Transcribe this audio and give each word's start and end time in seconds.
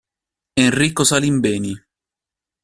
Enrico 0.55 1.05
Salimbeni 1.05 1.75